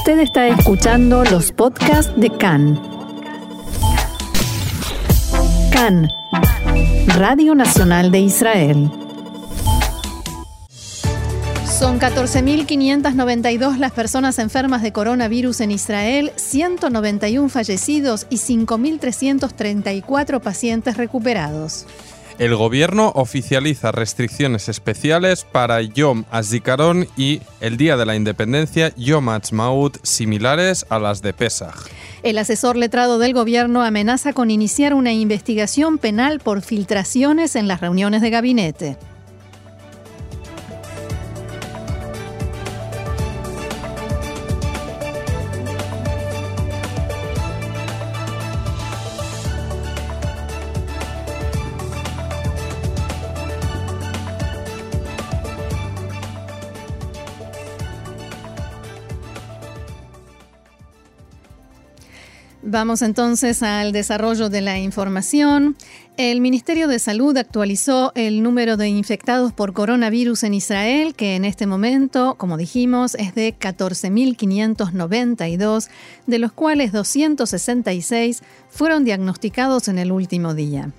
[0.00, 2.80] Usted está escuchando los podcasts de CAN.
[5.70, 6.08] CAN,
[7.18, 8.90] Radio Nacional de Israel.
[11.66, 21.84] Son 14.592 las personas enfermas de coronavirus en Israel, 191 fallecidos y 5.334 pacientes recuperados.
[22.40, 29.28] El gobierno oficializa restricciones especiales para Yom HaZikaron y el Día de la Independencia Yom
[29.28, 31.74] HaTzmaut similares a las de Pesach.
[32.22, 37.82] El asesor letrado del gobierno amenaza con iniciar una investigación penal por filtraciones en las
[37.82, 38.96] reuniones de gabinete.
[62.72, 65.74] Vamos entonces al desarrollo de la información.
[66.16, 71.44] El Ministerio de Salud actualizó el número de infectados por coronavirus en Israel, que en
[71.44, 75.88] este momento, como dijimos, es de 14.592,
[76.28, 80.92] de los cuales 266 fueron diagnosticados en el último día.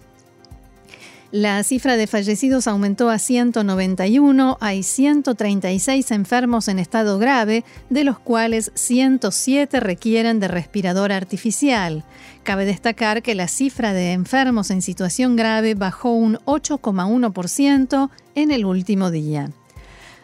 [1.32, 8.20] La cifra de fallecidos aumentó a 191, hay 136 enfermos en estado grave, de los
[8.20, 12.04] cuales 107 requieren de respirador artificial.
[12.44, 18.66] Cabe destacar que la cifra de enfermos en situación grave bajó un 8,1% en el
[18.66, 19.52] último día.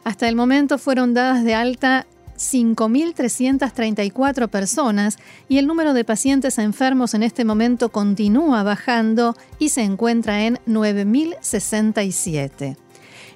[0.03, 2.05] Hasta el momento fueron dadas de alta
[2.37, 5.17] 5.334 personas
[5.49, 10.59] y el número de pacientes enfermos en este momento continúa bajando y se encuentra en
[10.67, 12.77] 9.067.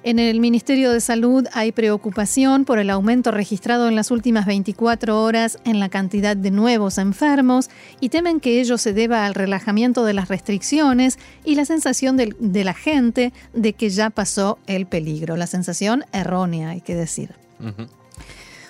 [0.04, 5.22] En el Ministerio de Salud hay preocupación por el aumento registrado en las últimas 24
[5.22, 10.04] horas en la cantidad de nuevos enfermos y temen que ello se deba al relajamiento
[10.04, 15.36] de las restricciones y la sensación de, la gente de que ya pasó el peligro.
[15.36, 17.36] La sensación errónea, hay que decir.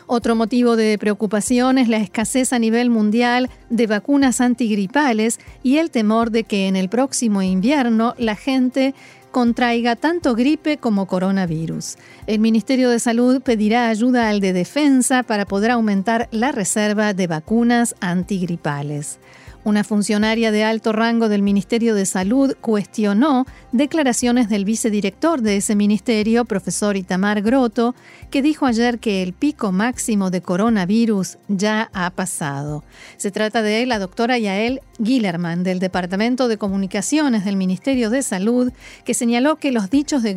[0.07, 5.91] Otro motivo de preocupación es la escasez a nivel mundial de vacunas antigripales y el
[5.91, 8.95] temor de que en el próximo invierno la gente
[9.31, 11.97] contraiga tanto gripe como coronavirus.
[12.27, 17.27] El Ministerio de Salud pedirá ayuda al de defensa para poder aumentar la reserva de
[17.27, 19.19] vacunas antigripales.
[19.65, 25.77] Una funcionaria de alto rango del Ministerio de Salud cuestionó declaraciones del vicedirector de ese
[25.77, 27.95] ministerio, profesor Itamar Groto,
[28.31, 32.83] que dijo ayer que el pico máximo de coronavirus ya ha pasado.
[33.19, 38.73] Se trata de la doctora Yael Gillerman, del Departamento de Comunicaciones del Ministerio de Salud,
[39.05, 40.35] que señaló que los dichos de,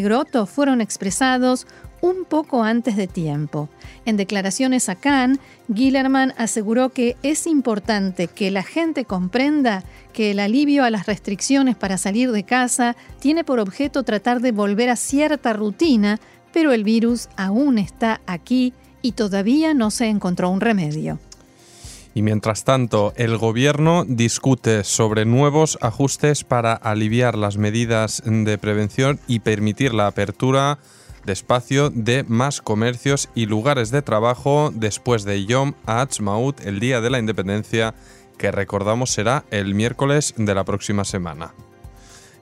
[0.00, 1.66] Groto fueron expresados
[2.00, 3.68] un poco antes de tiempo.
[4.04, 5.38] En declaraciones a Cannes,
[5.72, 11.76] Gillerman aseguró que es importante que la gente comprenda que el alivio a las restricciones
[11.76, 16.18] para salir de casa tiene por objeto tratar de volver a cierta rutina,
[16.52, 18.72] pero el virus aún está aquí
[19.02, 21.18] y todavía no se encontró un remedio.
[22.14, 29.20] Y mientras tanto, el gobierno discute sobre nuevos ajustes para aliviar las medidas de prevención
[29.28, 30.78] y permitir la apertura
[31.26, 37.10] espacio de más comercios y lugares de trabajo después de Yom Ha'atzmaut, el Día de
[37.10, 37.94] la Independencia,
[38.38, 41.52] que recordamos será el miércoles de la próxima semana.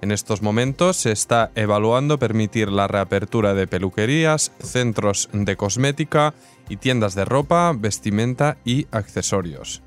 [0.03, 6.35] En estos momentos se está evaluando permitir la reapertura de peluquerías, centros de cosmética
[6.69, 9.83] y tiendas de ropa, vestimenta y accesorios.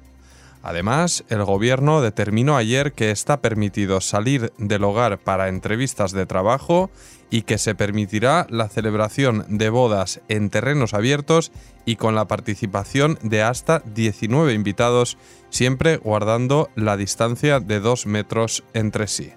[0.62, 6.90] Además, el gobierno determinó ayer que está permitido salir del hogar para entrevistas de trabajo
[7.30, 11.52] y que se permitirá la celebración de bodas en terrenos abiertos
[11.86, 15.18] y con la participación de hasta 19 invitados,
[15.50, 19.32] siempre guardando la distancia de 2 metros entre sí.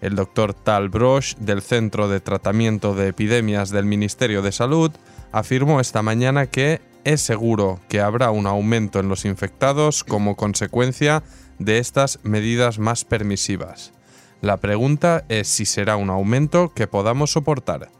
[0.00, 4.92] El doctor Tal Broch, del Centro de Tratamiento de Epidemias del Ministerio de Salud,
[5.30, 11.22] afirmó esta mañana que es seguro que habrá un aumento en los infectados como consecuencia
[11.58, 13.92] de estas medidas más permisivas.
[14.40, 17.90] La pregunta es si será un aumento que podamos soportar.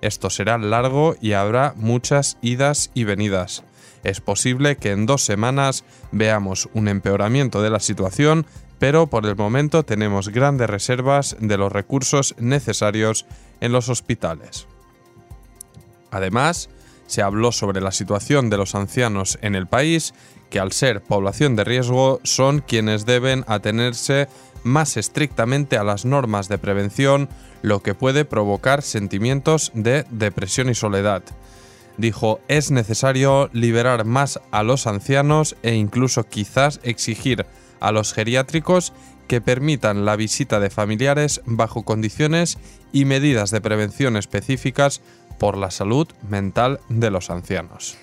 [0.00, 3.62] Esto será largo y habrá muchas idas y venidas.
[4.02, 8.46] Es posible que en dos semanas veamos un empeoramiento de la situación,
[8.80, 13.26] pero por el momento tenemos grandes reservas de los recursos necesarios
[13.60, 14.66] en los hospitales.
[16.10, 16.68] Además,
[17.06, 20.14] se habló sobre la situación de los ancianos en el país,
[20.50, 24.28] que al ser población de riesgo son quienes deben atenerse
[24.64, 27.28] más estrictamente a las normas de prevención,
[27.62, 31.22] lo que puede provocar sentimientos de depresión y soledad.
[31.98, 37.46] Dijo, es necesario liberar más a los ancianos e incluso quizás exigir
[37.80, 38.92] a los geriátricos
[39.26, 42.58] que permitan la visita de familiares bajo condiciones
[42.92, 45.00] y medidas de prevención específicas
[45.42, 47.96] por la salud mental de los ancianos.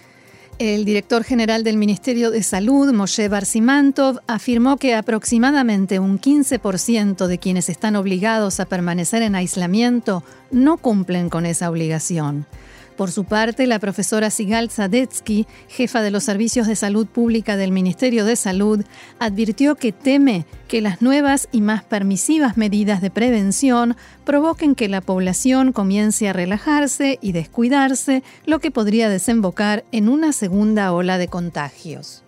[0.57, 7.38] El director general del Ministerio de Salud, Moshe Barsimantov, afirmó que aproximadamente un 15% de
[7.38, 10.21] quienes están obligados a permanecer en aislamiento
[10.51, 12.45] no cumplen con esa obligación.
[13.00, 17.72] Por su parte, la profesora Sigal Zadetsky, jefa de los servicios de salud pública del
[17.72, 18.84] Ministerio de Salud,
[19.19, 25.00] advirtió que teme que las nuevas y más permisivas medidas de prevención provoquen que la
[25.00, 31.30] población comience a relajarse y descuidarse, lo que podría desembocar en una segunda ola de
[31.30, 32.25] contagios.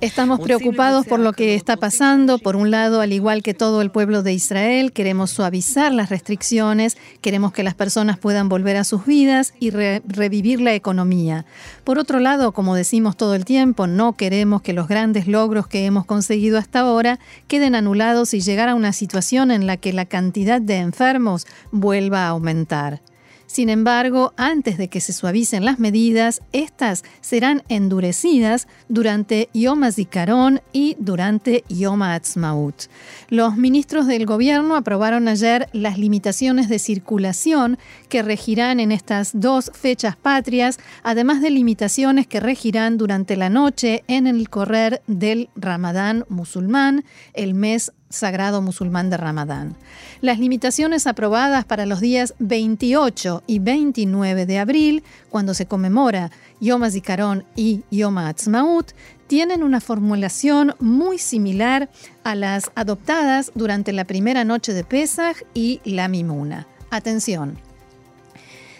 [0.00, 2.38] Estamos preocupados por lo que está pasando.
[2.38, 6.96] Por un lado, al igual que todo el pueblo de Israel, queremos suavizar las restricciones,
[7.20, 11.44] queremos que las personas puedan volver a sus vidas y revivir la economía.
[11.84, 15.84] Por otro lado, como decimos todo el tiempo, no queremos que los grandes logros que
[15.86, 20.06] hemos conseguido hasta ahora queden anulados y llegar a una situación en la que la
[20.06, 23.01] cantidad de enfermos vuelva a aumentar.
[23.52, 30.62] Sin embargo, antes de que se suavicen las medidas, estas serán endurecidas durante Yom HaZikaron
[30.72, 32.84] y durante Yom HaAtzmaut.
[33.28, 37.76] Los ministros del gobierno aprobaron ayer las limitaciones de circulación
[38.08, 44.02] que regirán en estas dos fechas patrias, además de limitaciones que regirán durante la noche
[44.08, 49.76] en el correr del Ramadán musulmán, el mes sagrado musulmán de Ramadán.
[50.20, 56.30] Las limitaciones aprobadas para los días 28 y 29 de abril, cuando se conmemora
[56.60, 58.92] Yom HaZikaron y Yom HaAtzmaut,
[59.26, 61.88] tienen una formulación muy similar
[62.22, 66.66] a las adoptadas durante la primera noche de Pesach y la Mimuna.
[66.90, 67.71] Atención.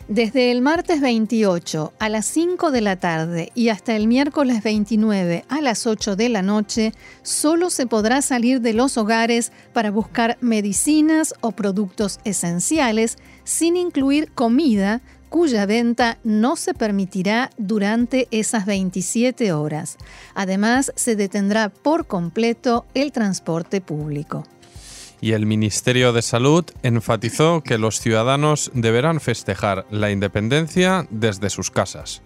[0.09, 5.45] Desde el martes 28 a las 5 de la tarde y hasta el miércoles 29
[5.49, 10.39] a las 8 de la noche, solo se podrá salir de los hogares para buscar
[10.41, 19.53] medicinas o productos esenciales sin incluir comida cuya venta no se permitirá durante esas 27
[19.53, 19.99] horas.
[20.35, 24.45] Además, se detendrá por completo el transporte público
[25.23, 31.71] y el Ministerio de Salud enfatizó que los ciudadanos deberán festejar la independencia desde sus
[31.71, 32.23] casas.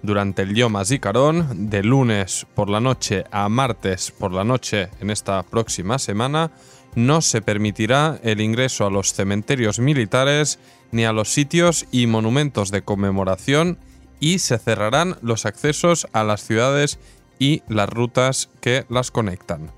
[0.00, 5.10] Durante el Yom HaZikaron, de lunes por la noche a martes por la noche en
[5.10, 6.52] esta próxima semana,
[6.94, 10.60] no se permitirá el ingreso a los cementerios militares
[10.92, 13.78] ni a los sitios y monumentos de conmemoración
[14.20, 17.00] y se cerrarán los accesos a las ciudades
[17.40, 19.72] y las rutas que las conectan.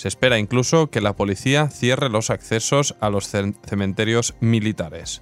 [0.00, 5.20] Se espera incluso que la policía cierre los accesos a los cementerios militares.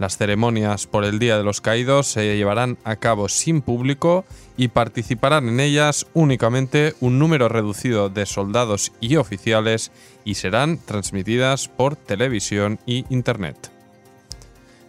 [0.00, 4.24] Las ceremonias por el Día de los Caídos se llevarán a cabo sin público
[4.56, 9.92] y participarán en ellas únicamente un número reducido de soldados y oficiales
[10.24, 13.70] y serán transmitidas por televisión y Internet.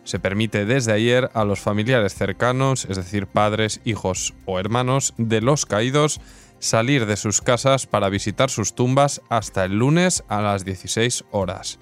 [0.05, 5.39] Se permite desde ayer a los familiares cercanos, es decir, padres, hijos o hermanos de
[5.39, 6.19] los caídos,
[6.63, 11.77] salir de sus casas para visitar sus tumbas hasta el lunes a las 16 horas.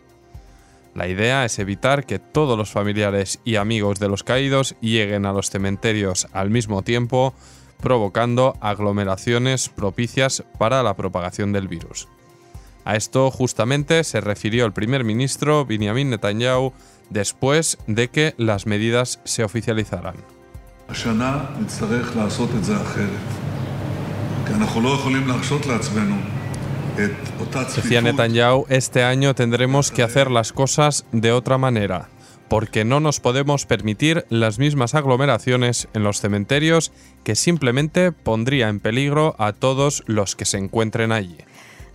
[0.95, 5.34] La idea es evitar que todos los familiares y amigos de los caídos lleguen a
[5.34, 7.34] los cementerios al mismo tiempo,
[7.79, 12.08] provocando aglomeraciones propicias para la propagación del virus.
[12.84, 16.74] A esto justamente se refirió el primer ministro Benjamin Netanyahu
[17.12, 20.15] después de que las medidas se oficializaran.
[27.75, 32.10] Decía Netanyahu, este año tendremos que hacer las cosas de otra manera,
[32.50, 36.91] porque no nos podemos permitir las mismas aglomeraciones en los cementerios
[37.24, 41.38] que simplemente pondría en peligro a todos los que se encuentren allí.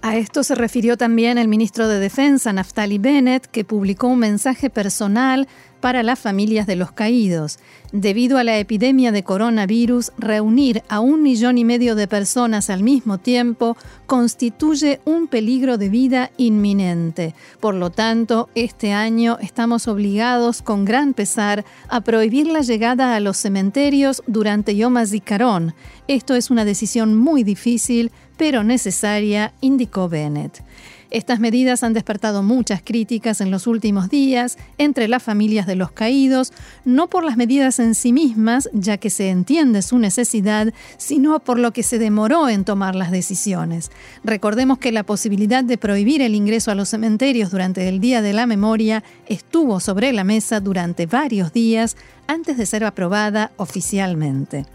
[0.06, 4.70] A esto se refirió también el ministro de Defensa, Naftali Bennett, que publicó un mensaje
[4.70, 5.48] personal
[5.80, 7.58] para las familias de los caídos.
[7.92, 12.82] Debido a la epidemia de coronavirus, reunir a un millón y medio de personas al
[12.82, 17.34] mismo tiempo constituye un peligro de vida inminente.
[17.60, 23.20] Por lo tanto, este año estamos obligados con gran pesar a prohibir la llegada a
[23.20, 25.74] los cementerios durante Yom HaZikaron.
[26.08, 30.62] Esto es una decisión muy difícil, pero necesaria, indicó Bennett.
[31.10, 35.92] Estas medidas han despertado muchas críticas en los últimos días entre las familias de los
[35.92, 36.52] caídos,
[36.84, 41.60] no por las medidas en sí mismas, ya que se entiende su necesidad, sino por
[41.60, 43.92] lo que se demoró en tomar las decisiones.
[44.24, 48.32] Recordemos que la posibilidad de prohibir el ingreso a los cementerios durante el Día de
[48.32, 54.66] la Memoria estuvo sobre la mesa durante varios días antes de ser aprobada oficialmente.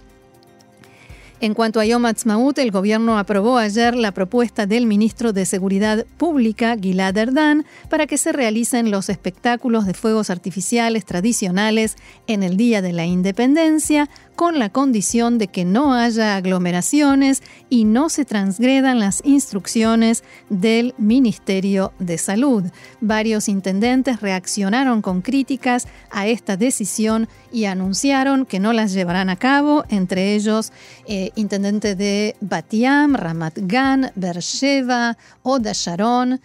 [1.42, 6.06] En cuanto a Yom Ha'atzmaut, el gobierno aprobó ayer la propuesta del ministro de Seguridad
[6.18, 11.96] Pública, Gilad Erdan, para que se realicen los espectáculos de fuegos artificiales tradicionales
[12.28, 14.08] en el Día de la Independencia,
[14.42, 20.96] con la condición de que no haya aglomeraciones y no se transgredan las instrucciones del
[20.98, 22.64] Ministerio de Salud.
[23.02, 29.36] Varios intendentes reaccionaron con críticas a esta decisión y anunciaron que no las llevarán a
[29.36, 30.72] cabo, entre ellos
[31.08, 36.42] eh, intendente de Batiam, Ramat Gan, Beersheba, Oda Sharon.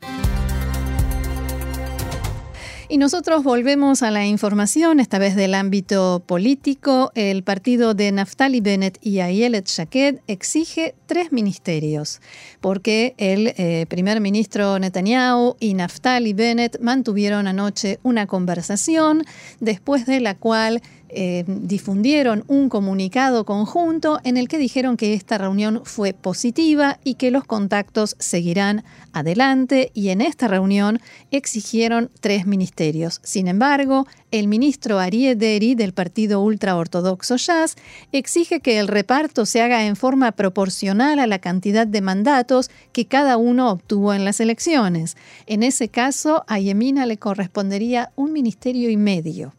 [2.89, 7.11] Y nosotros volvemos a la información, esta vez del ámbito político.
[7.17, 12.21] El partido de Naftali Bennett y Ayelet Shaked exige tres ministerios,
[12.61, 19.25] porque el eh, primer ministro Netanyahu y Naftali Bennett mantuvieron anoche una conversación
[19.59, 25.39] después de la cual eh, difundieron un comunicado conjunto en el que dijeron que esta
[25.39, 32.47] reunión fue positiva y que los contactos seguirán adelante y en esta reunión exigieron tres
[32.47, 33.21] ministerios.
[33.23, 37.77] Sin embargo, el ministro Arieh Deri del partido ultraortodoxo Jazz
[38.13, 43.07] exige que el reparto se haga en forma proporcional a la cantidad de mandatos que
[43.07, 45.17] cada uno obtuvo en las elecciones.
[45.47, 49.55] En ese caso, a Yemina le correspondería un ministerio y medio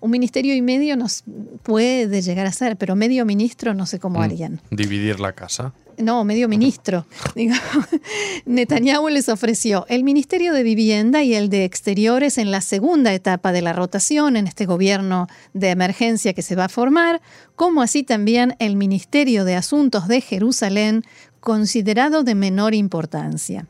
[0.00, 1.24] un ministerio y medio nos
[1.62, 4.22] puede llegar a ser, pero medio ministro no sé cómo mm.
[4.22, 4.60] harían.
[4.70, 5.72] Dividir la casa.
[5.98, 7.06] No, medio ministro.
[8.46, 13.52] Netanyahu les ofreció el Ministerio de Vivienda y el de Exteriores en la segunda etapa
[13.52, 17.20] de la rotación en este gobierno de emergencia que se va a formar,
[17.54, 21.04] como así también el Ministerio de Asuntos de Jerusalén,
[21.40, 23.66] considerado de menor importancia.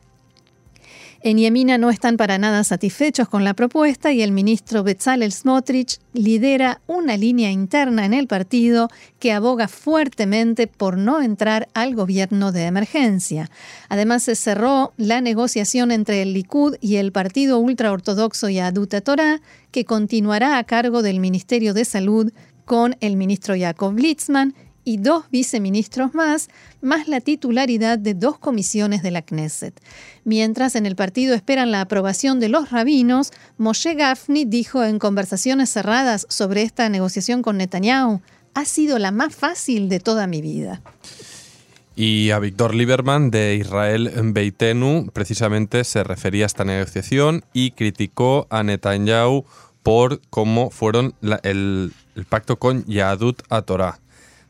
[1.23, 5.99] En Yemina no están para nada satisfechos con la propuesta y el ministro Bezalel Smotrich
[6.13, 12.51] lidera una línea interna en el partido que aboga fuertemente por no entrar al gobierno
[12.51, 13.51] de emergencia.
[13.87, 19.85] Además, se cerró la negociación entre el Likud y el partido ultraortodoxo Yadut Torah, que
[19.85, 22.31] continuará a cargo del Ministerio de Salud
[22.65, 24.55] con el ministro Jacob Litzman
[24.91, 26.49] y dos viceministros más,
[26.81, 29.79] más la titularidad de dos comisiones de la Knesset.
[30.25, 35.69] Mientras en el partido esperan la aprobación de los rabinos, Moshe Gafni dijo en conversaciones
[35.69, 38.21] cerradas sobre esta negociación con Netanyahu,
[38.53, 40.81] ha sido la más fácil de toda mi vida.
[41.95, 48.45] Y a Víctor Lieberman de Israel Beitenu precisamente se refería a esta negociación y criticó
[48.49, 49.45] a Netanyahu
[49.83, 53.63] por cómo fueron el, el, pacto con Yadut a.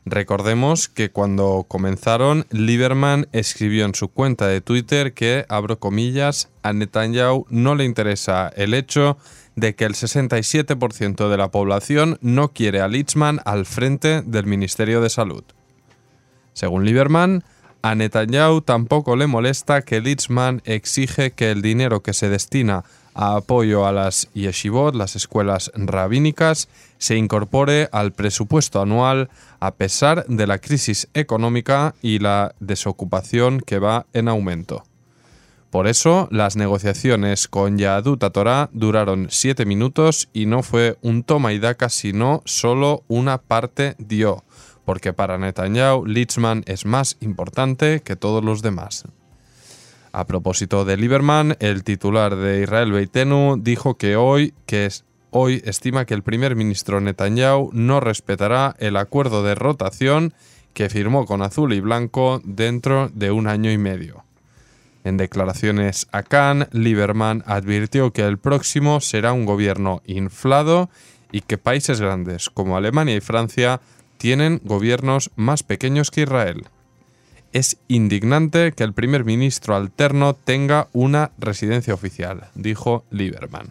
[0.04, 6.72] Recordemos que cuando comenzaron, Lieberman escribió en su cuenta de Twitter que, abro comillas, a
[6.72, 9.16] Netanyahu no le interesa el hecho
[9.54, 15.00] de que el 67% de la población no quiere a Litzman al frente del Ministerio
[15.00, 15.44] de Salud.
[16.52, 17.44] Según Lieberman,
[17.82, 22.84] a Netanyahu tampoco le molesta que Litzman exige que el dinero que se destina a
[23.14, 29.28] apoyo a las yeshivot, las escuelas rabínicas, se incorpore al presupuesto anual
[29.60, 34.84] a pesar de la crisis económica y la desocupación que va en aumento.
[35.72, 41.54] Por eso, las negociaciones con Yahadut Torah duraron siete minutos y no fue un toma
[41.54, 44.44] y daca, sino solo una parte dio,
[44.84, 49.04] porque para Netanyahu Litzman es más importante que todos los demás.
[50.12, 55.62] A propósito de Lieberman, el titular de Israel Beitenu dijo que hoy, que es, hoy
[55.64, 60.34] estima que el primer ministro Netanyahu no respetará el acuerdo de rotación
[60.74, 64.24] que firmó con Azul y Blanco dentro de un año y medio.
[65.02, 70.90] En declaraciones a Cannes, Lieberman advirtió que el próximo será un gobierno inflado
[71.32, 73.80] y que países grandes como Alemania y Francia
[74.18, 76.66] tienen gobiernos más pequeños que Israel
[77.52, 83.70] es indignante que el primer ministro alterno tenga una residencia oficial, dijo Lieberman.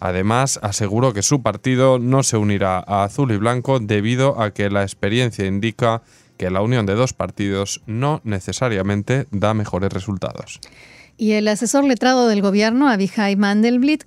[0.00, 4.70] Además, aseguró que su partido no se unirá a Azul y Blanco debido a que
[4.70, 6.02] la experiencia indica
[6.36, 10.60] que la unión de dos partidos no necesariamente da mejores resultados.
[11.20, 14.04] Y el asesor letrado del gobierno, Abihai Mandelblit,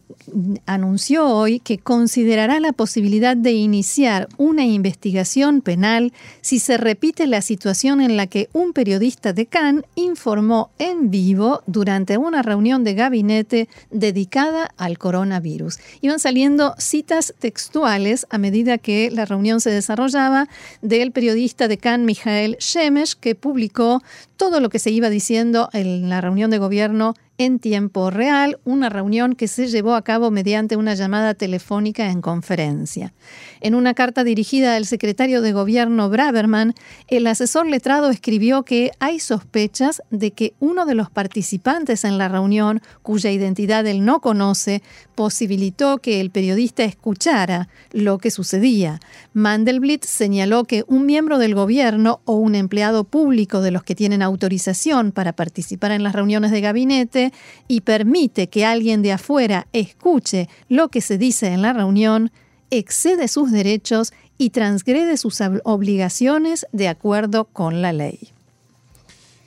[0.65, 7.41] anunció hoy que considerará la posibilidad de iniciar una investigación penal si se repite la
[7.41, 12.94] situación en la que un periodista de Cannes informó en vivo durante una reunión de
[12.94, 15.80] gabinete dedicada al coronavirus.
[16.00, 20.48] Iban saliendo citas textuales a medida que la reunión se desarrollaba
[20.82, 24.01] del periodista de Cannes, Mijael Shemesh, que publicó
[24.38, 27.13] todo lo que se iba diciendo en la reunión de gobierno interno
[27.46, 32.22] en tiempo real, una reunión que se llevó a cabo mediante una llamada telefónica en
[32.22, 33.14] conferencia.
[33.62, 36.74] En una carta dirigida al secretario de Gobierno Braverman,
[37.08, 42.28] el asesor letrado escribió que hay sospechas de que uno de los participantes en la
[42.28, 44.82] reunión, cuya identidad él no conoce,
[45.16, 49.00] posibilitó que el periodista escuchara lo que sucedía.
[49.34, 54.22] Mandelblit señaló que un miembro del gobierno o un empleado público de los que tienen
[54.22, 57.31] autorización para participar en las reuniones de gabinete
[57.68, 62.32] y permite que alguien de afuera escuche lo que se dice en la reunión,
[62.70, 68.32] excede sus derechos y transgrede sus obligaciones de acuerdo con la ley.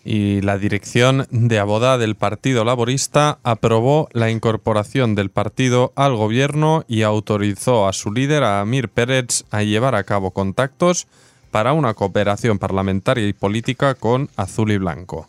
[0.05, 6.85] Y la dirección de Abodá del Partido Laborista aprobó la incorporación del partido al gobierno
[6.87, 11.07] y autorizó a su líder, Amir Pérez, a llevar a cabo contactos
[11.51, 15.27] para una cooperación parlamentaria y política con Azul y Blanco.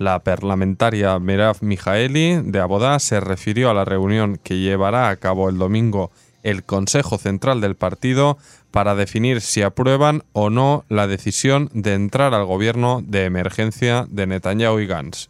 [0.00, 5.50] La parlamentaria Merav Mijaeli de Abodá se refirió a la reunión que llevará a cabo
[5.50, 6.10] el domingo
[6.42, 8.38] el Consejo Central del partido
[8.70, 14.26] para definir si aprueban o no la decisión de entrar al gobierno de emergencia de
[14.26, 15.28] Netanyahu y Gantz.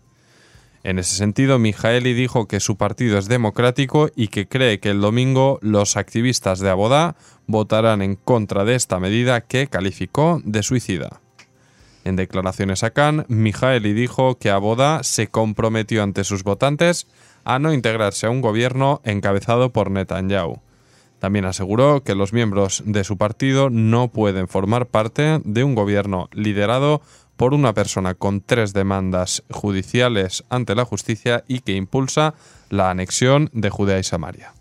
[0.84, 5.00] En ese sentido, Mijaeli dijo que su partido es democrático y que cree que el
[5.00, 7.16] domingo los activistas de Abodá
[7.48, 11.20] votarán en contra de esta medida que calificó de suicida.
[12.10, 17.06] En declaraciones a Cannes, Mijaeli dijo que Aboda se comprometió ante sus votantes
[17.44, 20.58] a no integrarse a un gobierno encabezado por Netanyahu.
[21.20, 26.28] También aseguró que los miembros de su partido no pueden formar parte de un gobierno
[26.32, 27.00] liderado
[27.36, 32.34] por una persona con tres demandas judiciales ante la justicia y que impulsa
[32.70, 34.52] la anexión de Judea y Samaria.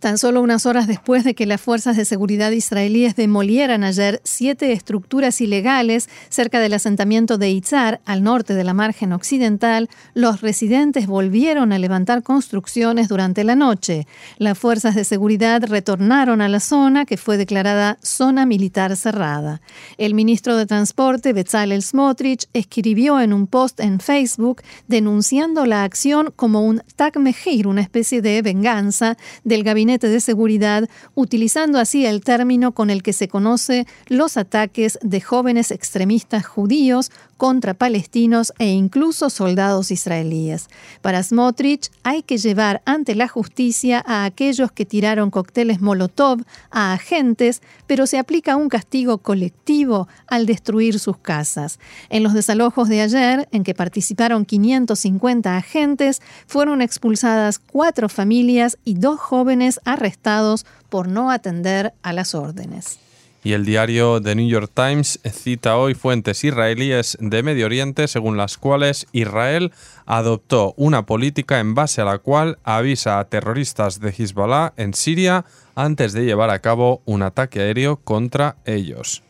[0.00, 4.72] Tan solo unas horas después de que las fuerzas de seguridad israelíes demolieran ayer siete
[4.72, 11.06] estructuras ilegales cerca del asentamiento de Itzar, al norte de la margen occidental, los residentes
[11.06, 14.06] volvieron a levantar construcciones durante la noche.
[14.38, 19.60] Las fuerzas de seguridad retornaron a la zona que fue declarada zona militar cerrada.
[19.98, 26.32] El ministro de Transporte, Bezalel Smotrich, escribió en un post en Facebook denunciando la acción
[26.34, 27.18] como un tag
[27.66, 29.64] una especie de venganza del
[29.96, 35.70] de seguridad, utilizando así el término con el que se conoce los ataques de jóvenes
[35.70, 40.68] extremistas judíos contra palestinos e incluso soldados israelíes.
[41.00, 46.92] Para Smotrich hay que llevar ante la justicia a aquellos que tiraron cócteles Molotov a
[46.92, 51.78] agentes, pero se aplica un castigo colectivo al destruir sus casas.
[52.10, 58.94] En los desalojos de ayer, en que participaron 550 agentes, fueron expulsadas cuatro familias y
[58.94, 63.07] dos jóvenes arrestados por no atender a las órdenes.
[63.44, 68.36] Y el diario The New York Times cita hoy fuentes israelíes de Medio Oriente según
[68.36, 69.72] las cuales Israel
[70.06, 75.44] adoptó una política en base a la cual avisa a terroristas de Hezbollah en Siria
[75.76, 79.22] antes de llevar a cabo un ataque aéreo contra ellos.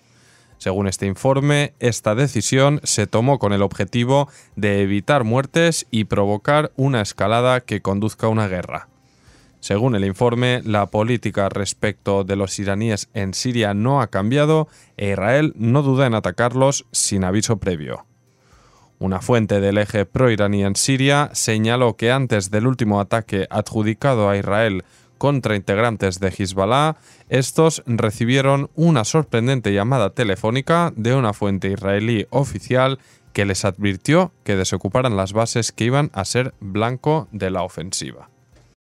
[0.56, 6.72] Según este informe, esta decisión se tomó con el objetivo de evitar muertes y provocar
[6.76, 8.88] una escalada que conduzca a una guerra.
[9.68, 15.10] Según el informe, la política respecto de los iraníes en Siria no ha cambiado e
[15.10, 18.06] Israel no duda en atacarlos sin aviso previo.
[18.98, 24.38] Una fuente del eje pro-iraní en Siria señaló que antes del último ataque adjudicado a
[24.38, 24.84] Israel
[25.18, 26.96] contra integrantes de Hezbollah,
[27.28, 33.00] estos recibieron una sorprendente llamada telefónica de una fuente israelí oficial
[33.34, 38.30] que les advirtió que desocuparan las bases que iban a ser blanco de la ofensiva.